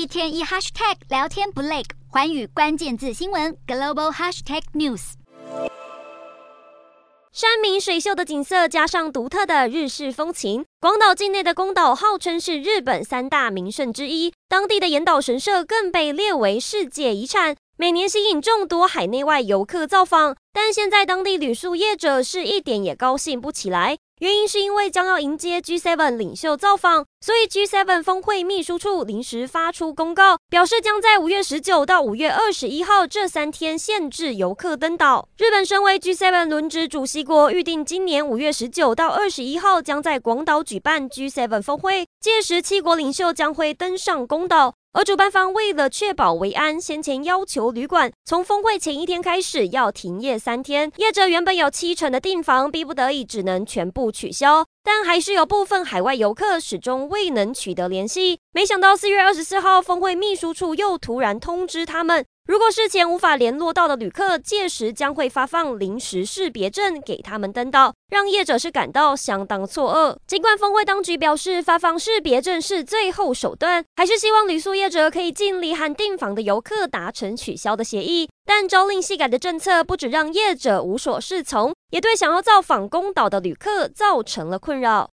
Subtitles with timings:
[0.00, 5.12] 一天一 hashtag 聊天不累，寰宇关键字新闻 global hashtag news。
[7.30, 20.34] 山明水秀的景色加上独特的日式风情，广岛境内的宫岛号称是日本三大名胜之一，当地的岩岛神社更被列为世界遗产，每年吸引众多海内外游客造访。
[20.54, 23.98] 但现在当地旅宿业者是一点也高兴不起来。
[24.20, 35.26] 原因是因为将要迎接 G7 领袖造访，所以 G7 峰会秘书处临时发出公告，表示将在五月十九到五月二十一号这三天限制游客登岛。
[35.38, 44.74] 日本身为 G7 轮值主席国，预定今年五月十九到二十一号将在广岛举办 G7 峰会，届时七国领袖将会登上公岛。
[44.92, 50.90] 而主办方为了确保维安，先前要求旅馆从峰会前一天开始要停业三天。
[50.96, 58.40] 业者原本有七成的订房，逼不得已只能全部取消，但还是有部分海外游客始终未能取得联系。
[58.52, 62.26] 没想到四月二十四号，峰会秘书处又突然通知他们。
[62.50, 70.16] 如果事前无法联络到的旅客，届时将会发放临时识别证给他们登岛，让业者是感到相当错愕。
[70.26, 78.28] 尽管峰会当局表示发放识别证是最后手段，还是希望旅宿业者可以尽力和订房的游客达成取消的协议。
[78.44, 85.08] 但朝令夕改的政策不止让业者无所适从，也对想要造访宫岛的旅客造成了困扰。